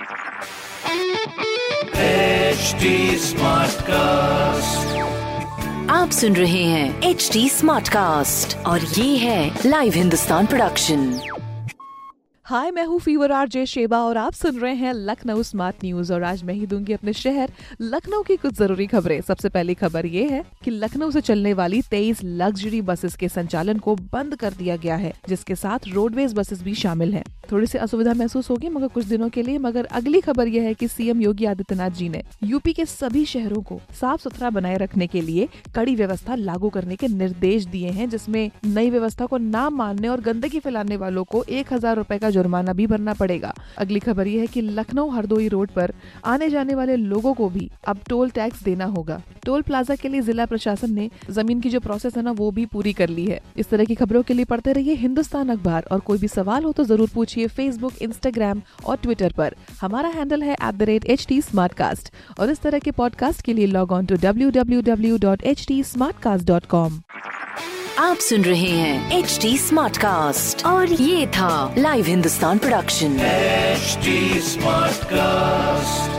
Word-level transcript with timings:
HD 0.00 0.06
Smartcast. 3.18 4.86
आप 5.90 6.10
सुन 6.10 6.36
रहे 6.36 6.62
हैं 6.62 7.02
एच 7.02 7.30
डी 7.32 7.48
स्मार्ट 7.48 7.88
कास्ट 7.88 8.56
और 8.56 8.80
ये 8.80 9.16
है 9.16 9.58
लाइव 9.66 9.92
हिंदुस्तान 9.92 10.46
प्रोडक्शन 10.46 11.20
हाय 12.44 12.70
मैं 12.70 12.84
हूँ 12.84 13.00
फीवर 13.00 13.32
आर 13.32 13.48
जे 13.48 13.66
शेबा 13.66 13.98
और 13.98 14.16
आप 14.16 14.32
सुन 14.32 14.58
रहे 14.58 14.74
हैं 14.74 14.92
लखनऊ 14.92 15.42
स्मार्ट 15.42 15.76
न्यूज़ 15.84 16.12
और 16.12 16.22
आज 16.22 16.42
मैं 16.42 16.54
ही 16.54 16.66
दूँगी 16.66 16.92
अपने 16.92 17.12
शहर 17.12 17.52
लखनऊ 17.80 18.22
की 18.22 18.36
कुछ 18.36 18.54
ज़रूरी 18.54 18.86
खबरें। 18.86 19.20
सबसे 19.20 19.48
पहली 19.48 19.74
खबर 19.74 20.06
ये 20.06 20.28
है 20.28 20.44
कि 20.64 20.70
लखनऊ 20.70 21.10
से 21.10 21.20
चलने 21.20 21.52
वाली 21.52 21.82
23 21.82 22.20
लग्जरी 22.24 22.80
बसेस 22.82 23.16
के 23.16 23.28
संचालन 23.28 23.78
को 23.78 23.94
बंद 23.96 24.36
कर 24.36 24.52
दिया 24.52 24.76
गया 24.76 24.96
है, 24.96 25.12
जिसके 25.28 25.54
साथ 25.54 25.78
रोडवेज़ 25.88 26.34
बसेस 26.34 26.62
भी 26.62 26.74
शामिल 26.74 27.14
हैं। 27.14 27.24
थोड़ी 27.50 27.66
सी 27.66 27.78
असुविधा 27.78 28.14
महसूस 28.14 28.50
होगी, 28.50 28.68
मगर 28.68 28.88
कुछ 28.88 29.04
दिनों 29.06 29.28
के 29.28 29.42
लिए। 29.42 29.58
मगर 29.60 29.84
अगली 29.92 30.20
खबर 30.20 30.48
यह 30.48 30.62
है 30.62 30.74
कि 30.74 30.88
सीएम 30.88 31.20
योगी 31.20 31.44
आदित्यनाथ 31.46 31.90
जी 31.90 32.08
ने 32.08 32.22
यूपी 32.44 32.72
के 32.72 32.84
सभी 32.86 33.24
शहरों 33.26 33.62
को 33.62 33.80
साफ़ 34.00 34.20
सुथरा 34.20 34.50
बनाए 34.50 34.76
रखने 34.78 35.06
के 35.06 35.20
लिए 35.20 35.48
कड़ी 35.74 35.94
व्यवस्था 35.96 36.34
लागू 36.36 36.68
करने 36.70 36.96
के 36.96 37.08
निर्देश 37.08 37.64
दिए 37.66 37.90
हैं, 37.90 38.08
जिसमें 38.10 38.50
नई 38.66 38.90
व्यवस्था 38.90 39.26
को 39.26 39.38
न 39.38 39.68
मानने 39.72 40.08
और 40.08 40.20
गंदगी 40.20 40.60
फैलाने 40.60 40.96
वालों 40.96 41.24
को 41.24 41.42
एक 41.50 41.72
हज़ार 41.72 41.96
रूपए 41.96 42.18
का 42.18 42.30
जुर्माना 42.30 42.72
भी 42.72 42.86
भरना 42.86 43.14
पड़ेगा। 43.14 43.54
अगली 43.78 44.00
खबर 44.00 44.26
यह 44.26 44.40
है 44.40 44.46
की 44.46 44.60
लखनऊ 44.60 45.08
हरदोई 45.10 45.48
रोड 45.48 45.70
पर 45.70 45.92
आने 46.26 46.50
जाने 46.50 46.74
वाले 46.74 46.96
लोगों 46.96 47.34
को 47.34 47.48
भी 47.48 47.70
अब 47.84 48.00
टोल 48.08 48.30
टैक्स 48.30 48.62
देना 48.62 48.84
होगा। 48.86 49.20
टोल 49.44 49.62
प्लाजा 49.62 49.94
के 49.96 50.08
लिए 50.08 50.20
जिला 50.22 50.46
प्रशासन 50.46 50.92
ने 50.94 51.08
ज़मीन 51.30 51.60
की 51.60 51.70
जो 51.70 51.80
प्रोसेस 51.80 52.16
है 52.16 52.22
ना, 52.22 52.30
वो 52.32 52.50
भी 52.50 52.66
पूरी 52.66 52.92
कर 52.92 53.08
ली 53.08 53.24
है। 53.26 53.40
इस 53.56 53.68
तरह 53.68 53.84
की 53.84 53.94
खबरों 53.94 54.22
के 54.22 54.34
लिए 54.34 54.44
पढ़ते 54.46 54.72
रहिए 54.72 54.94
हिंदुस्तान 54.96 55.48
अखबार। 55.48 55.86
और 55.92 56.00
कोई 56.00 56.18
भी 56.18 56.28
सवाल 56.28 56.64
हो 56.64 56.72
तो 56.72 56.84
ज़रूर 56.84 57.08
पूछिए। 57.14 57.39
फेसबुक 57.46 57.92
इंस्टाग्राम 58.02 58.62
और 58.84 58.96
ट्विटर 58.96 59.32
पर। 59.32 59.54
हमारा 59.80 60.08
हैंडल 60.08 60.42
है 60.42 60.52
at 60.52 60.74
the 60.74 60.82
rate 60.82 61.04
H 61.04 61.26
T 61.28 61.40
और 62.40 62.50
इस 62.50 62.60
तरह 62.60 62.78
के 62.78 62.90
पॉडकास्ट 62.90 63.42
के 63.42 63.52
लिए 63.52 63.66
log 63.66 63.92
on 63.92 64.06
to 64.06 64.14
W 64.14 64.50
W 64.50 64.82
W 64.82 65.18
dot 65.18 65.42
H 65.42 65.66
T 65.68 65.82
आप 67.98 68.16
सुन 68.16 68.42
रहे 68.42 68.70
हैं 68.70 69.18
एच 69.18 69.38
डी 69.42 69.58
स्मार्ट 69.58 69.96
कास्ट 69.96 70.66
और 70.66 70.92
ये 70.92 71.26
था 71.26 71.74
live 71.78 72.04
Hindustan 72.04 72.58
production 72.58 73.18
smart 73.18 74.40
Smartcast. 74.40 76.09